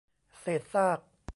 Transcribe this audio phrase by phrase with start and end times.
[0.39, 0.99] เศษซาก